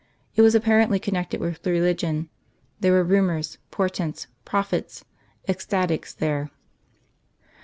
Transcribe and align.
It 0.35 0.41
was 0.41 0.55
apparently 0.55 0.97
connected 0.97 1.39
with 1.39 1.63
religion; 1.63 2.27
there 2.79 2.91
were 2.91 3.03
rumours, 3.03 3.59
portents, 3.69 4.25
prophets, 4.45 5.05
ecstatics 5.47 6.11
there. 6.15 6.49